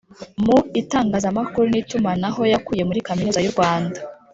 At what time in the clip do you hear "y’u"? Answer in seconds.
3.41-3.53